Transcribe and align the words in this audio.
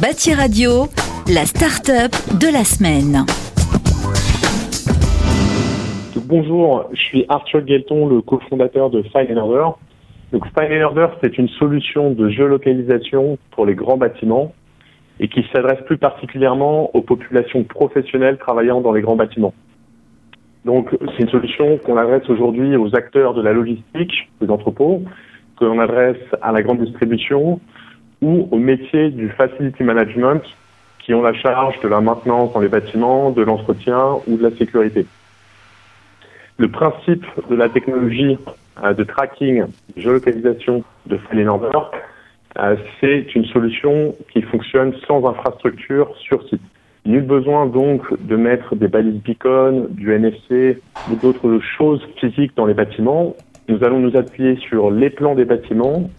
Bâti 0.00 0.34
Radio, 0.34 0.88
la 1.26 1.46
start-up 1.46 2.12
de 2.38 2.52
la 2.52 2.64
semaine. 2.64 3.24
Bonjour, 6.26 6.90
je 6.92 7.00
suis 7.00 7.24
Arthur 7.30 7.62
Guelton, 7.62 8.06
le 8.06 8.20
cofondateur 8.20 8.90
de 8.90 9.02
Fine 9.02 9.38
Order. 9.38 9.78
Donc 10.32 10.44
Order, 10.54 11.06
c'est 11.22 11.38
une 11.38 11.48
solution 11.48 12.10
de 12.10 12.28
géolocalisation 12.28 13.38
pour 13.52 13.64
les 13.64 13.74
grands 13.74 13.96
bâtiments 13.96 14.52
et 15.18 15.28
qui 15.28 15.46
s'adresse 15.50 15.80
plus 15.86 15.96
particulièrement 15.96 16.94
aux 16.94 17.02
populations 17.02 17.64
professionnelles 17.64 18.36
travaillant 18.36 18.82
dans 18.82 18.92
les 18.92 19.00
grands 19.00 19.16
bâtiments. 19.16 19.54
Donc 20.66 20.94
c'est 21.16 21.22
une 21.22 21.30
solution 21.30 21.78
qu'on 21.78 21.96
adresse 21.96 22.28
aujourd'hui 22.28 22.76
aux 22.76 22.94
acteurs 22.94 23.32
de 23.32 23.40
la 23.40 23.54
logistique, 23.54 24.28
des 24.42 24.50
entrepôts, 24.50 25.04
qu'on 25.58 25.78
adresse 25.78 26.20
à 26.42 26.52
la 26.52 26.60
grande 26.60 26.84
distribution, 26.84 27.60
ou 28.22 28.48
au 28.50 28.58
métier 28.58 29.10
du 29.10 29.28
facility 29.30 29.82
management 29.82 30.42
qui 30.98 31.14
ont 31.14 31.22
la 31.22 31.34
charge 31.34 31.78
de 31.80 31.88
la 31.88 32.00
maintenance 32.00 32.52
dans 32.52 32.60
les 32.60 32.68
bâtiments, 32.68 33.30
de 33.30 33.42
l'entretien 33.42 34.16
ou 34.26 34.36
de 34.36 34.42
la 34.42 34.56
sécurité. 34.56 35.06
Le 36.58 36.68
principe 36.68 37.24
de 37.48 37.54
la 37.54 37.68
technologie 37.68 38.38
euh, 38.82 38.94
de 38.94 39.04
tracking, 39.04 39.64
de 39.94 40.00
géolocalisation 40.00 40.82
de 41.06 41.18
Order, 41.46 41.98
euh, 42.58 42.76
c'est 43.00 43.34
une 43.34 43.44
solution 43.46 44.14
qui 44.32 44.42
fonctionne 44.42 44.94
sans 45.06 45.24
infrastructure 45.26 46.16
sur 46.16 46.42
site. 46.48 46.62
Nul 47.04 47.22
besoin 47.22 47.66
donc 47.66 48.02
de 48.20 48.34
mettre 48.34 48.74
des 48.74 48.88
balises 48.88 49.22
beacon, 49.22 49.86
du 49.90 50.12
NFC 50.12 50.80
ou 51.10 51.14
d'autres 51.14 51.60
choses 51.78 52.04
physiques 52.16 52.56
dans 52.56 52.66
les 52.66 52.74
bâtiments. 52.74 53.36
Nous 53.68 53.84
allons 53.84 54.00
nous 54.00 54.16
appuyer 54.16 54.56
sur 54.56 54.90
les 54.90 55.10
plans 55.10 55.34
des 55.34 55.44
bâtiments 55.44 56.10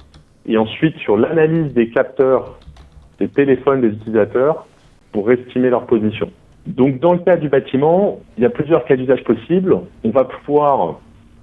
et 0.47 0.57
ensuite 0.57 0.97
sur 0.97 1.17
l'analyse 1.17 1.73
des 1.73 1.89
capteurs 1.89 2.57
des 3.19 3.27
téléphones 3.27 3.81
des 3.81 3.89
utilisateurs 3.89 4.67
pour 5.11 5.31
estimer 5.31 5.69
leur 5.69 5.85
position. 5.85 6.29
Donc 6.67 6.99
dans 6.99 7.13
le 7.13 7.19
cas 7.19 7.37
du 7.37 7.49
bâtiment, 7.49 8.19
il 8.37 8.43
y 8.43 8.45
a 8.45 8.49
plusieurs 8.49 8.85
cas 8.85 8.95
d'usage 8.95 9.23
possibles. 9.23 9.77
On 10.03 10.09
va 10.09 10.25
pouvoir 10.25 10.99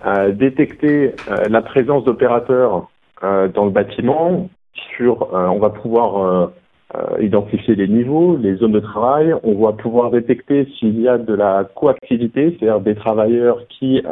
euh, 0.07 0.33
détecter 0.33 1.15
euh, 1.31 1.45
la 1.49 1.63
présence 1.63 2.05
d'opérateurs 2.05 2.89
euh, 3.23 3.49
dans 3.49 3.65
le 3.65 3.71
bâtiment. 3.71 4.51
Sur, 4.97 5.33
on 5.33 5.59
va 5.61 5.71
pouvoir 5.71 6.51
identifier 7.21 7.75
les 7.75 7.89
niveaux, 7.89 8.37
les 8.37 8.57
zones 8.57 8.73
de 8.73 8.81
travail. 8.81 9.35
On 9.43 9.55
va 9.65 9.73
pouvoir 9.73 10.11
détecter 10.11 10.67
s'il 10.79 11.01
y 11.01 11.09
a 11.09 11.19
de 11.19 11.35
la 11.35 11.65
coactivité, 11.75 12.57
c'est-à-dire 12.59 12.81
des 12.81 12.95
travailleurs 12.95 13.67
qui 13.69 14.03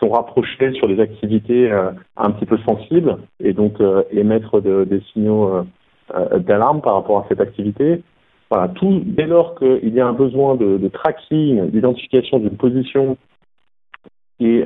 sont 0.00 0.08
rapprochés 0.08 0.72
sur 0.72 0.88
des 0.88 0.98
activités 0.98 1.70
euh, 1.70 1.90
un 2.16 2.30
petit 2.32 2.46
peu 2.46 2.58
sensibles 2.66 3.18
et 3.38 3.52
donc 3.52 3.80
euh, 3.80 4.02
émettre 4.10 4.60
des 4.60 5.00
signaux 5.12 5.62
euh, 6.14 6.38
d'alarme 6.38 6.80
par 6.80 6.94
rapport 6.94 7.18
à 7.18 7.26
cette 7.28 7.40
activité. 7.40 8.02
Voilà, 8.50 8.68
tout 8.68 9.02
dès 9.04 9.26
lors 9.26 9.54
qu'il 9.56 9.94
y 9.94 10.00
a 10.00 10.06
un 10.06 10.12
besoin 10.12 10.56
de, 10.56 10.88
tracking, 10.88 11.70
d'identification 11.70 12.40
d'une 12.40 12.56
position 12.56 13.16
et 14.40 14.64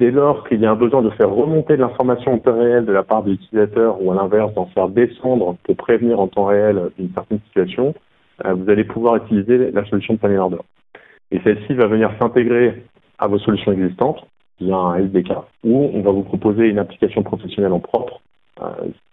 dès 0.00 0.10
lors 0.10 0.48
qu'il 0.48 0.60
y 0.60 0.66
a 0.66 0.70
un 0.72 0.76
besoin 0.76 1.02
de 1.02 1.10
faire 1.10 1.30
remonter 1.30 1.76
de 1.76 1.82
l'information 1.82 2.32
en 2.32 2.38
temps 2.38 2.58
réel 2.58 2.86
de 2.86 2.92
la 2.92 3.04
part 3.04 3.22
de 3.22 3.30
l'utilisateur 3.30 4.02
ou 4.02 4.10
à 4.10 4.14
l'inverse 4.16 4.52
d'en 4.54 4.66
faire 4.66 4.88
descendre 4.88 5.56
pour 5.62 5.76
prévenir 5.76 6.18
en 6.18 6.26
temps 6.26 6.46
réel 6.46 6.90
une 6.98 7.12
certaine 7.12 7.40
situation, 7.46 7.94
vous 8.42 8.70
allez 8.70 8.84
pouvoir 8.84 9.16
utiliser 9.16 9.70
la 9.70 9.84
solution 9.84 10.14
de 10.14 10.18
Panel 10.18 10.38
Order. 10.38 10.60
Et 11.30 11.40
celle-ci 11.40 11.74
va 11.74 11.86
venir 11.86 12.10
s'intégrer 12.18 12.82
à 13.18 13.26
vos 13.26 13.38
solutions 13.38 13.72
existantes 13.72 14.26
via 14.60 14.76
un 14.76 14.96
SDK, 14.96 15.32
ou 15.64 15.90
on 15.94 16.00
va 16.02 16.10
vous 16.10 16.22
proposer 16.22 16.68
une 16.68 16.78
application 16.78 17.22
professionnelle 17.22 17.72
en 17.72 17.80
propre 17.80 18.20
euh, 18.60 18.66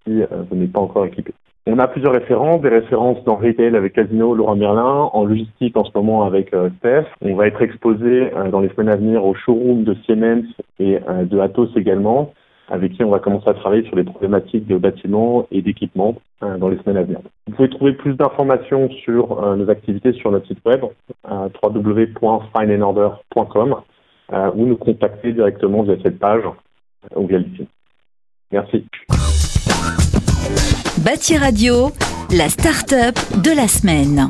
si 0.05 0.21
euh, 0.21 0.25
vous 0.49 0.55
n'êtes 0.55 0.71
pas 0.71 0.81
encore 0.81 1.05
équipé. 1.05 1.33
On 1.69 1.79
a 1.79 1.87
plusieurs 1.87 2.13
références, 2.13 2.61
des 2.61 2.69
références 2.69 3.21
dans 3.25 3.35
retail 3.35 3.75
avec 3.75 3.91
Casino, 3.93 4.33
Laurent 4.33 4.55
Merlin, 4.55 5.09
en 5.11 5.25
logistique 5.25 5.75
en 5.75 5.83
ce 5.83 5.91
moment 5.93 6.23
avec 6.23 6.53
euh, 6.53 6.69
Steph. 6.79 7.03
On 7.21 7.35
va 7.35 7.47
être 7.47 7.61
exposé 7.61 8.31
euh, 8.33 8.49
dans 8.49 8.61
les 8.61 8.69
semaines 8.69 8.87
à 8.89 8.95
venir 8.95 9.25
au 9.25 9.35
showroom 9.35 9.83
de 9.83 9.93
Siemens 10.05 10.45
et 10.79 10.97
de 10.99 11.39
Atos 11.39 11.69
également, 11.75 12.31
avec 12.69 12.93
qui 12.93 13.03
on 13.03 13.09
va 13.09 13.19
commencer 13.19 13.49
à 13.49 13.53
travailler 13.53 13.83
sur 13.87 13.97
les 13.97 14.03
problématiques 14.03 14.67
de 14.67 14.77
bâtiments 14.77 15.47
et 15.51 15.61
d'équipement 15.61 16.15
dans 16.41 16.69
les 16.69 16.77
semaines 16.77 16.97
à 16.97 17.03
venir. 17.03 17.19
Vous 17.47 17.55
pouvez 17.55 17.69
trouver 17.69 17.93
plus 17.93 18.13
d'informations 18.13 18.89
sur 19.03 19.55
nos 19.55 19.69
activités 19.69 20.13
sur 20.13 20.31
notre 20.31 20.47
site 20.47 20.59
web 20.65 20.81
www.fineandorder.com 21.25 23.75
euh, 24.33 24.51
ou 24.55 24.65
nous 24.65 24.75
contacter 24.75 25.31
directement 25.31 25.83
via 25.83 25.95
cette 26.03 26.19
page 26.19 26.43
euh, 26.43 27.15
ou 27.15 27.27
via 27.27 27.37
LinkedIn. 27.37 27.65
Merci. 28.51 28.85
Bâti 31.07 31.37
Radio, 31.37 31.93
la 32.31 32.49
start-up 32.49 33.17
de 33.41 33.51
la 33.51 33.69
semaine. 33.69 34.27